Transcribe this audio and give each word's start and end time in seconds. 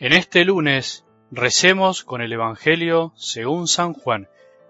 En 0.00 0.12
este 0.12 0.44
lunes 0.44 1.04
recemos 1.32 2.04
con 2.04 2.20
el 2.22 2.32
Evangelio 2.32 3.12
según 3.16 3.66
San 3.66 3.94
Juan, 3.94 4.28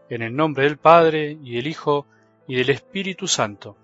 en 0.09 0.23
el 0.23 0.35
nombre 0.35 0.65
del 0.65 0.79
Padre 0.79 1.37
y 1.43 1.57
del 1.57 1.67
Hijo 1.67 2.07
y 2.47 2.55
del 2.55 2.71
Espíritu 2.71 3.29
Santo. 3.29 3.77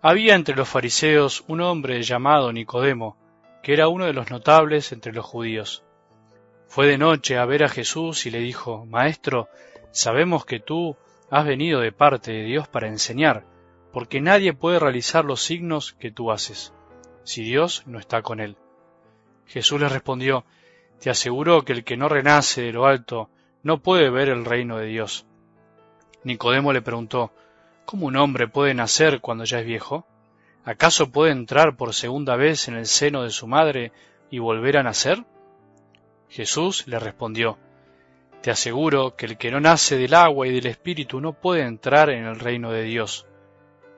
Había 0.00 0.34
entre 0.34 0.56
los 0.56 0.66
fariseos 0.66 1.44
un 1.48 1.60
hombre 1.60 2.02
llamado 2.02 2.50
Nicodemo, 2.50 3.18
que 3.62 3.74
era 3.74 3.88
uno 3.88 4.06
de 4.06 4.14
los 4.14 4.30
notables 4.30 4.90
entre 4.92 5.12
los 5.12 5.26
judíos. 5.26 5.84
Fue 6.66 6.86
de 6.86 6.96
noche 6.96 7.36
a 7.36 7.44
ver 7.44 7.62
a 7.62 7.68
Jesús 7.68 8.24
y 8.24 8.30
le 8.30 8.38
dijo, 8.38 8.86
Maestro, 8.86 9.50
sabemos 9.90 10.46
que 10.46 10.60
tú 10.60 10.96
has 11.30 11.44
venido 11.44 11.80
de 11.80 11.92
parte 11.92 12.32
de 12.32 12.44
Dios 12.44 12.68
para 12.68 12.88
enseñar, 12.88 13.44
porque 13.92 14.22
nadie 14.22 14.54
puede 14.54 14.78
realizar 14.78 15.26
los 15.26 15.42
signos 15.42 15.92
que 15.92 16.10
tú 16.10 16.32
haces, 16.32 16.72
si 17.22 17.42
Dios 17.42 17.82
no 17.86 17.98
está 17.98 18.22
con 18.22 18.40
él. 18.40 18.56
Jesús 19.48 19.80
le 19.80 19.88
respondió, 19.88 20.44
Te 21.00 21.10
aseguro 21.10 21.64
que 21.64 21.72
el 21.72 21.84
que 21.84 21.96
no 21.96 22.08
renace 22.08 22.62
de 22.62 22.72
lo 22.72 22.86
alto 22.86 23.30
no 23.62 23.82
puede 23.82 24.10
ver 24.10 24.28
el 24.28 24.44
reino 24.44 24.78
de 24.78 24.86
Dios. 24.86 25.26
Nicodemo 26.22 26.72
le 26.72 26.82
preguntó, 26.82 27.32
¿Cómo 27.84 28.06
un 28.06 28.16
hombre 28.16 28.46
puede 28.48 28.74
nacer 28.74 29.20
cuando 29.20 29.44
ya 29.44 29.60
es 29.60 29.66
viejo? 29.66 30.06
¿Acaso 30.64 31.10
puede 31.10 31.32
entrar 31.32 31.76
por 31.76 31.94
segunda 31.94 32.36
vez 32.36 32.68
en 32.68 32.74
el 32.74 32.86
seno 32.86 33.22
de 33.22 33.30
su 33.30 33.46
madre 33.46 33.92
y 34.30 34.38
volver 34.38 34.76
a 34.76 34.82
nacer? 34.82 35.24
Jesús 36.28 36.86
le 36.86 36.98
respondió, 36.98 37.56
Te 38.42 38.50
aseguro 38.50 39.16
que 39.16 39.24
el 39.24 39.38
que 39.38 39.50
no 39.50 39.60
nace 39.60 39.96
del 39.96 40.12
agua 40.12 40.46
y 40.46 40.52
del 40.52 40.66
espíritu 40.66 41.22
no 41.22 41.32
puede 41.32 41.62
entrar 41.62 42.10
en 42.10 42.26
el 42.26 42.38
reino 42.38 42.70
de 42.70 42.82
Dios. 42.82 43.26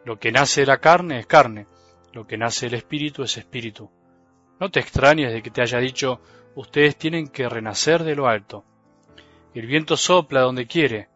Lo 0.04 0.20
que 0.20 0.30
nace 0.30 0.60
de 0.60 0.68
la 0.68 0.78
carne 0.78 1.18
es 1.18 1.26
carne, 1.26 1.66
lo 2.12 2.28
que 2.28 2.38
nace 2.38 2.66
del 2.66 2.74
espíritu 2.74 3.24
es 3.24 3.36
espíritu. 3.36 3.90
No 4.60 4.70
te 4.70 4.78
extrañes 4.78 5.32
de 5.32 5.42
que 5.42 5.50
te 5.50 5.62
haya 5.62 5.78
dicho, 5.78 6.20
ustedes 6.54 6.96
tienen 6.96 7.28
que 7.28 7.48
renacer 7.48 8.04
de 8.04 8.14
lo 8.14 8.28
alto. 8.28 8.62
El 9.54 9.66
viento 9.66 9.96
sopla 9.96 10.42
donde 10.42 10.66
quiere, 10.66 11.08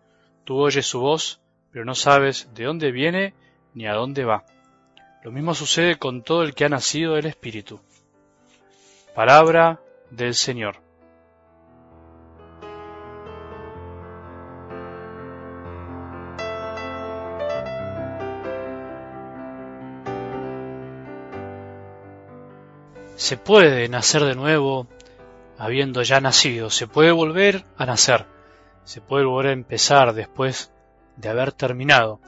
tú 0.45 0.59
oyes 0.59 0.87
su 0.87 1.01
voz, 1.01 1.41
pero 1.71 1.85
no 1.85 1.95
sabes 1.95 2.49
de 2.55 2.65
dónde 2.65 2.91
viene 2.91 3.35
ni 3.75 3.87
a 3.87 3.93
dónde 3.93 4.25
va. 4.25 4.45
Lo 5.23 5.31
mismo 5.31 5.55
sucede 5.55 5.97
con 5.97 6.23
todo 6.23 6.43
el 6.43 6.55
que 6.55 6.65
ha 6.65 6.69
nacido 6.69 7.15
del 7.15 7.27
Espíritu. 7.27 7.81
Palabra 9.15 9.81
del 10.11 10.35
Señor. 10.35 10.84
Se 23.17 23.37
puede 23.37 23.89
nacer 23.89 24.25
de 24.25 24.35
nuevo 24.35 24.89
habiendo 25.57 26.03
ya 26.03 26.21
nacido, 26.21 26.69
se 26.69 26.89
puede 26.89 27.13
volver 27.13 27.65
a 27.77 27.87
nacer, 27.87 28.27
se 28.83 29.01
puede 29.01 29.25
volver 29.25 29.51
a 29.51 29.53
empezar 29.53 30.15
después 30.15 30.73
de 31.17 31.29
haber 31.29 31.53
terminado. 31.53 32.21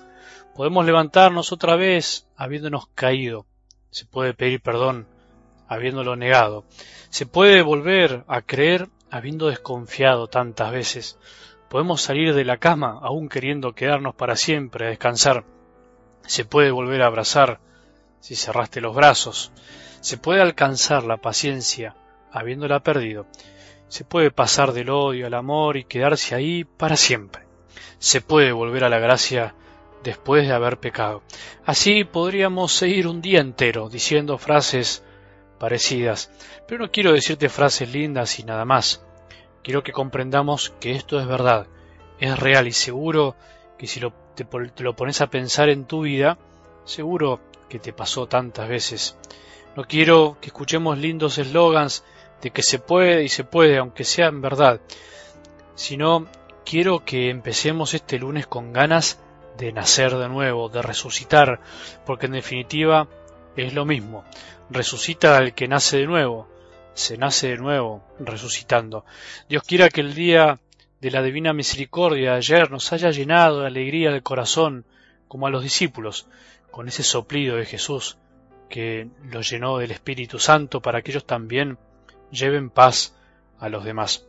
Podemos 0.54 0.86
levantarnos 0.86 1.50
otra 1.50 1.74
vez 1.74 2.28
habiéndonos 2.36 2.86
caído, 2.94 3.46
se 3.90 4.06
puede 4.06 4.32
pedir 4.32 4.62
perdón 4.62 5.08
habiéndolo 5.66 6.14
negado, 6.14 6.64
se 7.10 7.26
puede 7.26 7.62
volver 7.62 8.24
a 8.28 8.42
creer 8.42 8.88
habiendo 9.10 9.48
desconfiado 9.48 10.28
tantas 10.28 10.70
veces, 10.70 11.18
podemos 11.68 12.00
salir 12.00 12.32
de 12.32 12.44
la 12.44 12.58
cama 12.58 13.00
aún 13.02 13.28
queriendo 13.28 13.74
quedarnos 13.74 14.14
para 14.14 14.36
siempre 14.36 14.86
a 14.86 14.90
descansar, 14.90 15.44
se 16.22 16.44
puede 16.44 16.70
volver 16.70 17.02
a 17.02 17.06
abrazar 17.06 17.58
si 18.20 18.36
cerraste 18.36 18.80
los 18.80 18.94
brazos, 18.94 19.52
se 20.00 20.18
puede 20.18 20.40
alcanzar 20.40 21.04
la 21.04 21.16
paciencia 21.16 21.94
habiéndola 22.32 22.80
perdido. 22.80 23.26
Se 23.88 24.04
puede 24.04 24.30
pasar 24.30 24.72
del 24.72 24.90
odio 24.90 25.26
al 25.26 25.34
amor 25.34 25.76
y 25.76 25.84
quedarse 25.84 26.34
ahí 26.34 26.64
para 26.64 26.96
siempre. 26.96 27.44
Se 27.98 28.20
puede 28.20 28.52
volver 28.52 28.84
a 28.84 28.88
la 28.88 28.98
gracia 28.98 29.54
después 30.02 30.46
de 30.46 30.54
haber 30.54 30.78
pecado. 30.78 31.22
Así 31.64 32.04
podríamos 32.04 32.72
seguir 32.72 33.06
un 33.06 33.20
día 33.20 33.40
entero 33.40 33.88
diciendo 33.88 34.38
frases 34.38 35.02
parecidas, 35.58 36.30
pero 36.68 36.84
no 36.84 36.90
quiero 36.90 37.12
decirte 37.12 37.48
frases 37.48 37.92
lindas 37.92 38.38
y 38.38 38.44
nada 38.44 38.64
más. 38.64 39.04
Quiero 39.62 39.82
que 39.82 39.92
comprendamos 39.92 40.74
que 40.78 40.92
esto 40.92 41.18
es 41.18 41.26
verdad, 41.26 41.66
es 42.20 42.38
real 42.38 42.68
y 42.68 42.72
seguro 42.72 43.34
que 43.78 43.86
si 43.86 44.00
te 44.34 44.84
lo 44.84 44.94
pones 44.94 45.20
a 45.20 45.26
pensar 45.28 45.68
en 45.68 45.86
tu 45.86 46.02
vida, 46.02 46.38
seguro 46.84 47.40
que 47.68 47.78
te 47.78 47.92
pasó 47.92 48.26
tantas 48.26 48.68
veces. 48.68 49.16
No 49.76 49.84
quiero 49.84 50.38
que 50.40 50.46
escuchemos 50.46 50.96
lindos 50.96 51.36
eslogans 51.36 52.02
de 52.40 52.50
que 52.50 52.62
se 52.62 52.78
puede 52.78 53.24
y 53.24 53.28
se 53.28 53.44
puede, 53.44 53.76
aunque 53.76 54.04
sea 54.04 54.28
en 54.28 54.40
verdad, 54.40 54.80
sino 55.74 56.26
quiero 56.64 57.04
que 57.04 57.28
empecemos 57.28 57.92
este 57.92 58.18
lunes 58.18 58.46
con 58.46 58.72
ganas 58.72 59.20
de 59.58 59.72
nacer 59.72 60.16
de 60.16 60.30
nuevo, 60.30 60.70
de 60.70 60.80
resucitar, 60.80 61.60
porque 62.06 62.24
en 62.24 62.32
definitiva 62.32 63.06
es 63.54 63.74
lo 63.74 63.84
mismo. 63.84 64.24
Resucita 64.70 65.36
al 65.36 65.54
que 65.54 65.68
nace 65.68 65.98
de 65.98 66.06
nuevo, 66.06 66.48
se 66.94 67.18
nace 67.18 67.48
de 67.48 67.58
nuevo 67.58 68.02
resucitando. 68.18 69.04
Dios 69.46 69.62
quiera 69.62 69.90
que 69.90 70.00
el 70.00 70.14
día 70.14 70.58
de 71.02 71.10
la 71.10 71.20
divina 71.20 71.52
misericordia 71.52 72.30
de 72.30 72.36
ayer 72.38 72.70
nos 72.70 72.94
haya 72.94 73.10
llenado 73.10 73.60
de 73.60 73.66
alegría 73.66 74.10
del 74.10 74.22
corazón, 74.22 74.86
como 75.28 75.46
a 75.46 75.50
los 75.50 75.62
discípulos, 75.62 76.28
con 76.70 76.88
ese 76.88 77.02
soplido 77.02 77.56
de 77.56 77.66
Jesús, 77.66 78.16
que 78.68 79.08
los 79.30 79.50
llenó 79.50 79.78
del 79.78 79.90
Espíritu 79.90 80.38
Santo 80.38 80.80
para 80.80 81.02
que 81.02 81.12
ellos 81.12 81.26
también 81.26 81.78
lleven 82.30 82.70
paz 82.70 83.14
a 83.58 83.68
los 83.68 83.84
demás. 83.84 84.26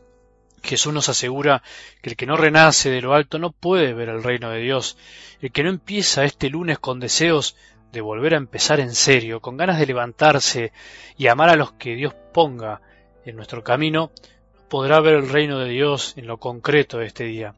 Jesús 0.62 0.92
nos 0.92 1.08
asegura 1.08 1.62
que 2.02 2.10
el 2.10 2.16
que 2.16 2.26
no 2.26 2.36
renace 2.36 2.90
de 2.90 3.00
lo 3.00 3.14
alto 3.14 3.38
no 3.38 3.52
puede 3.52 3.94
ver 3.94 4.08
el 4.08 4.22
reino 4.22 4.50
de 4.50 4.60
Dios. 4.60 4.96
El 5.40 5.52
que 5.52 5.62
no 5.62 5.70
empieza 5.70 6.24
este 6.24 6.50
lunes 6.50 6.78
con 6.78 7.00
deseos 7.00 7.56
de 7.92 8.00
volver 8.00 8.34
a 8.34 8.38
empezar 8.38 8.80
en 8.80 8.94
serio, 8.94 9.40
con 9.40 9.56
ganas 9.56 9.78
de 9.78 9.86
levantarse 9.86 10.72
y 11.16 11.28
amar 11.28 11.48
a 11.48 11.56
los 11.56 11.72
que 11.72 11.94
Dios 11.94 12.14
ponga 12.32 12.80
en 13.24 13.36
nuestro 13.36 13.62
camino, 13.62 14.10
no 14.54 14.68
podrá 14.68 15.00
ver 15.00 15.14
el 15.14 15.28
reino 15.28 15.58
de 15.58 15.70
Dios 15.70 16.14
en 16.16 16.26
lo 16.26 16.38
concreto 16.38 16.98
de 16.98 17.06
este 17.06 17.24
día. 17.24 17.54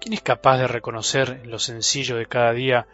¿Quién 0.00 0.12
es 0.12 0.22
capaz 0.22 0.58
de 0.58 0.68
reconocer 0.68 1.40
en 1.42 1.50
lo 1.50 1.58
sencillo 1.58 2.16
de 2.16 2.26
cada 2.26 2.52
día 2.52 2.86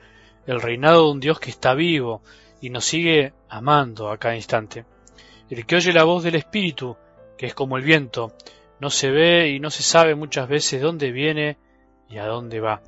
el 0.47 0.61
reinado 0.61 1.05
de 1.05 1.13
un 1.13 1.21
Dios 1.21 1.39
que 1.39 1.51
está 1.51 1.75
vivo, 1.75 2.23
y 2.61 2.71
nos 2.71 2.85
sigue 2.85 3.33
amando 3.49 4.11
a 4.11 4.19
cada 4.19 4.37
instante. 4.37 4.85
El 5.49 5.67
que 5.67 5.77
oye 5.77 5.93
la 5.93 6.05
voz 6.05 6.23
del 6.23 6.37
Espíritu, 6.37 6.97
que 7.37 7.47
es 7.47 7.55
como 7.55 7.77
el 7.77 7.83
viento, 7.83 8.33
no 8.81 8.91
se 8.91 9.11
ve 9.11 9.49
y 9.49 9.61
no 9.61 9.71
se 9.71 9.83
sabe 9.83 10.15
muchas 10.15 10.49
veces 10.49 10.81
dónde 10.81 11.11
viene 11.11 11.59
y 12.09 12.19
a 12.19 12.27
dónde 12.27 12.61
va. 12.61 12.83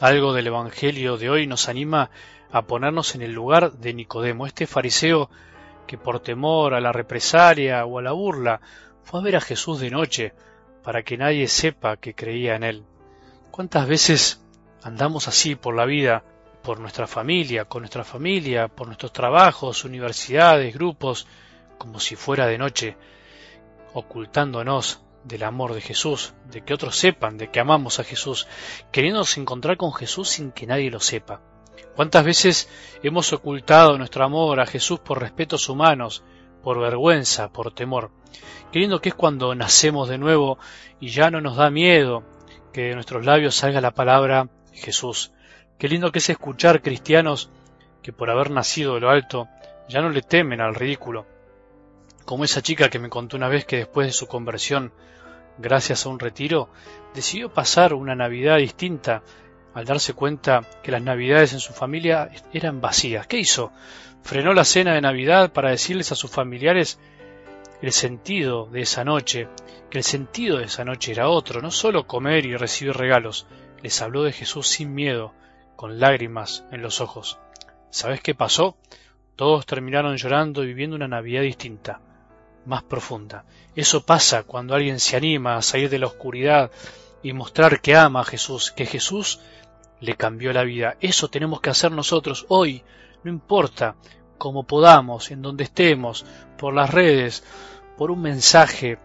Algo 0.00 0.32
del 0.32 0.46
Evangelio 0.46 1.16
de 1.16 1.30
hoy 1.30 1.46
nos 1.46 1.68
anima 1.68 2.10
a 2.50 2.62
ponernos 2.62 3.14
en 3.14 3.22
el 3.22 3.32
lugar 3.32 3.72
de 3.72 3.94
Nicodemo, 3.94 4.46
este 4.46 4.66
fariseo 4.66 5.30
que 5.86 5.98
por 5.98 6.20
temor 6.20 6.74
a 6.74 6.80
la 6.80 6.92
represalia 6.92 7.84
o 7.84 7.98
a 7.98 8.02
la 8.02 8.12
burla 8.12 8.60
fue 9.02 9.20
a 9.20 9.22
ver 9.22 9.36
a 9.36 9.40
Jesús 9.40 9.80
de 9.80 9.90
noche 9.90 10.34
para 10.82 11.02
que 11.02 11.16
nadie 11.16 11.48
sepa 11.48 11.96
que 11.96 12.14
creía 12.14 12.54
en 12.56 12.62
él. 12.62 12.84
¿Cuántas 13.50 13.88
veces 13.88 14.44
andamos 14.82 15.28
así 15.28 15.54
por 15.54 15.74
la 15.74 15.84
vida 15.84 16.24
por 16.62 16.80
nuestra 16.80 17.06
familia, 17.06 17.64
con 17.64 17.82
nuestra 17.82 18.04
familia, 18.04 18.68
por 18.68 18.86
nuestros 18.86 19.12
trabajos, 19.12 19.84
universidades, 19.84 20.74
grupos, 20.74 21.26
como 21.78 22.00
si 22.00 22.16
fuera 22.16 22.46
de 22.46 22.58
noche, 22.58 22.96
ocultándonos 23.94 25.00
del 25.24 25.44
amor 25.44 25.74
de 25.74 25.80
Jesús, 25.80 26.34
de 26.50 26.62
que 26.62 26.74
otros 26.74 26.96
sepan, 26.96 27.38
de 27.38 27.50
que 27.50 27.60
amamos 27.60 28.00
a 28.00 28.04
Jesús, 28.04 28.46
queriéndonos 28.92 29.36
encontrar 29.38 29.76
con 29.76 29.92
Jesús 29.92 30.28
sin 30.28 30.52
que 30.52 30.66
nadie 30.66 30.90
lo 30.90 31.00
sepa. 31.00 31.40
¿Cuántas 31.94 32.24
veces 32.24 32.68
hemos 33.02 33.32
ocultado 33.32 33.98
nuestro 33.98 34.24
amor 34.24 34.60
a 34.60 34.66
Jesús 34.66 35.00
por 35.00 35.20
respetos 35.20 35.68
humanos, 35.68 36.22
por 36.62 36.80
vergüenza, 36.80 37.52
por 37.52 37.72
temor, 37.72 38.10
queriendo 38.72 39.00
que 39.00 39.10
es 39.10 39.14
cuando 39.14 39.54
nacemos 39.54 40.08
de 40.08 40.18
nuevo 40.18 40.58
y 41.00 41.08
ya 41.08 41.30
no 41.30 41.40
nos 41.40 41.56
da 41.56 41.70
miedo 41.70 42.24
que 42.72 42.82
de 42.82 42.94
nuestros 42.94 43.24
labios 43.24 43.54
salga 43.54 43.80
la 43.80 43.94
palabra 43.94 44.48
Jesús, 44.72 45.32
Qué 45.78 45.86
lindo 45.88 46.10
que 46.10 46.18
es 46.18 46.28
escuchar 46.28 46.82
cristianos 46.82 47.50
que 48.02 48.12
por 48.12 48.30
haber 48.30 48.50
nacido 48.50 48.94
de 48.94 49.00
lo 49.00 49.10
alto 49.10 49.48
ya 49.88 50.00
no 50.00 50.10
le 50.10 50.22
temen 50.22 50.60
al 50.60 50.74
ridículo. 50.74 51.24
Como 52.24 52.42
esa 52.42 52.62
chica 52.62 52.90
que 52.90 52.98
me 52.98 53.08
contó 53.08 53.36
una 53.36 53.48
vez 53.48 53.64
que 53.64 53.76
después 53.76 54.08
de 54.08 54.12
su 54.12 54.26
conversión, 54.26 54.92
gracias 55.56 56.04
a 56.04 56.08
un 56.08 56.18
retiro, 56.18 56.68
decidió 57.14 57.52
pasar 57.52 57.94
una 57.94 58.16
Navidad 58.16 58.56
distinta 58.56 59.22
al 59.72 59.84
darse 59.84 60.14
cuenta 60.14 60.64
que 60.82 60.90
las 60.90 61.02
Navidades 61.02 61.52
en 61.52 61.60
su 61.60 61.72
familia 61.72 62.28
eran 62.52 62.80
vacías. 62.80 63.28
¿Qué 63.28 63.38
hizo? 63.38 63.70
Frenó 64.22 64.54
la 64.54 64.64
cena 64.64 64.94
de 64.94 65.00
Navidad 65.00 65.52
para 65.52 65.70
decirles 65.70 66.10
a 66.10 66.16
sus 66.16 66.30
familiares 66.30 66.98
el 67.82 67.92
sentido 67.92 68.66
de 68.66 68.80
esa 68.80 69.04
noche, 69.04 69.46
que 69.90 69.98
el 69.98 70.04
sentido 70.04 70.58
de 70.58 70.64
esa 70.64 70.84
noche 70.84 71.12
era 71.12 71.28
otro, 71.28 71.62
no 71.62 71.70
solo 71.70 72.08
comer 72.08 72.46
y 72.46 72.56
recibir 72.56 72.96
regalos. 72.96 73.46
Les 73.80 74.02
habló 74.02 74.24
de 74.24 74.32
Jesús 74.32 74.66
sin 74.66 74.92
miedo, 74.92 75.32
con 75.78 76.00
lágrimas 76.00 76.64
en 76.72 76.82
los 76.82 77.00
ojos. 77.00 77.38
¿Sabes 77.90 78.20
qué 78.20 78.34
pasó? 78.34 78.76
Todos 79.36 79.64
terminaron 79.64 80.16
llorando 80.16 80.64
y 80.64 80.66
viviendo 80.66 80.96
una 80.96 81.06
Navidad 81.06 81.42
distinta, 81.42 82.00
más 82.66 82.82
profunda. 82.82 83.44
Eso 83.76 84.04
pasa 84.04 84.42
cuando 84.42 84.74
alguien 84.74 84.98
se 84.98 85.16
anima 85.16 85.54
a 85.54 85.62
salir 85.62 85.88
de 85.88 86.00
la 86.00 86.08
oscuridad 86.08 86.72
y 87.22 87.32
mostrar 87.32 87.80
que 87.80 87.94
ama 87.94 88.22
a 88.22 88.24
Jesús, 88.24 88.72
que 88.72 88.86
Jesús 88.86 89.38
le 90.00 90.16
cambió 90.16 90.52
la 90.52 90.64
vida. 90.64 90.96
Eso 90.98 91.28
tenemos 91.28 91.60
que 91.60 91.70
hacer 91.70 91.92
nosotros 91.92 92.44
hoy, 92.48 92.82
no 93.22 93.30
importa 93.30 93.94
cómo 94.36 94.64
podamos, 94.64 95.30
en 95.30 95.42
donde 95.42 95.62
estemos, 95.62 96.26
por 96.58 96.74
las 96.74 96.90
redes, 96.90 97.44
por 97.96 98.10
un 98.10 98.20
mensaje, 98.20 98.98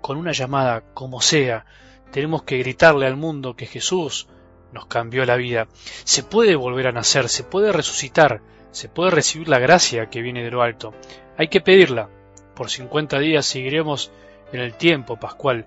con 0.00 0.16
una 0.16 0.32
llamada, 0.32 0.92
como 0.92 1.20
sea. 1.20 1.66
Tenemos 2.10 2.42
que 2.42 2.58
gritarle 2.58 3.06
al 3.06 3.16
mundo 3.16 3.54
que 3.54 3.66
Jesús 3.66 4.26
nos 4.72 4.86
cambió 4.86 5.24
la 5.24 5.36
vida. 5.36 5.68
Se 6.04 6.22
puede 6.22 6.56
volver 6.56 6.88
a 6.88 6.92
nacer, 6.92 7.28
se 7.28 7.44
puede 7.44 7.72
resucitar, 7.72 8.40
se 8.70 8.88
puede 8.88 9.10
recibir 9.10 9.48
la 9.48 9.58
gracia 9.58 10.10
que 10.10 10.22
viene 10.22 10.42
de 10.42 10.50
lo 10.50 10.62
alto. 10.62 10.94
Hay 11.36 11.48
que 11.48 11.60
pedirla. 11.60 12.08
Por 12.54 12.70
50 12.70 13.18
días 13.18 13.46
seguiremos 13.46 14.10
en 14.52 14.60
el 14.60 14.74
tiempo 14.74 15.16
pascual, 15.18 15.66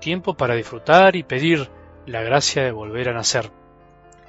tiempo 0.00 0.34
para 0.34 0.54
disfrutar 0.54 1.16
y 1.16 1.22
pedir 1.22 1.68
la 2.06 2.22
gracia 2.22 2.62
de 2.62 2.72
volver 2.72 3.08
a 3.08 3.14
nacer. 3.14 3.50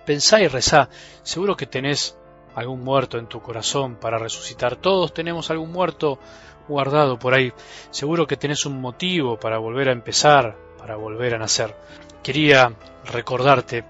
Pensá 0.05 0.41
y 0.41 0.47
rezá, 0.47 0.89
seguro 1.23 1.55
que 1.55 1.65
tenés 1.65 2.17
algún 2.55 2.83
muerto 2.83 3.17
en 3.17 3.27
tu 3.27 3.41
corazón 3.41 3.95
para 3.95 4.17
resucitar. 4.17 4.75
Todos 4.75 5.13
tenemos 5.13 5.49
algún 5.51 5.71
muerto 5.71 6.19
guardado 6.67 7.17
por 7.17 7.33
ahí. 7.33 7.53
Seguro 7.91 8.27
que 8.27 8.37
tenés 8.37 8.65
un 8.65 8.81
motivo 8.81 9.39
para 9.39 9.57
volver 9.57 9.89
a 9.89 9.93
empezar, 9.93 10.57
para 10.77 10.95
volver 10.95 11.35
a 11.35 11.39
nacer. 11.39 11.75
Quería 12.23 12.73
recordarte 13.05 13.85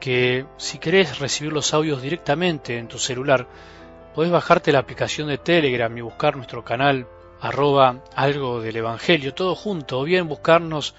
que 0.00 0.46
si 0.56 0.78
querés 0.78 1.18
recibir 1.18 1.52
los 1.52 1.74
audios 1.74 2.02
directamente 2.02 2.78
en 2.78 2.88
tu 2.88 2.98
celular, 2.98 3.46
podés 4.14 4.30
bajarte 4.30 4.72
la 4.72 4.80
aplicación 4.80 5.28
de 5.28 5.38
Telegram 5.38 5.96
y 5.96 6.00
buscar 6.00 6.36
nuestro 6.36 6.64
canal 6.64 7.06
arroba 7.40 8.02
algo 8.14 8.60
del 8.60 8.76
Evangelio, 8.76 9.34
todo 9.34 9.54
junto, 9.54 10.00
o 10.00 10.04
bien 10.04 10.28
buscarnos 10.28 10.94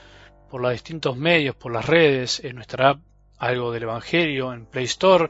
por 0.50 0.62
los 0.62 0.72
distintos 0.72 1.18
medios, 1.18 1.56
por 1.56 1.72
las 1.72 1.86
redes, 1.86 2.44
en 2.44 2.56
nuestra 2.56 2.90
app 2.90 3.00
algo 3.38 3.72
del 3.72 3.84
Evangelio, 3.84 4.52
en 4.54 4.66
Play 4.66 4.86
Store, 4.86 5.30